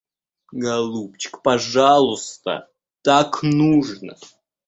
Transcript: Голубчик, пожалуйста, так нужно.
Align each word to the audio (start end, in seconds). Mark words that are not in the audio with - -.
Голубчик, 0.51 1.43
пожалуйста, 1.43 2.67
так 3.03 3.43
нужно. 3.43 4.15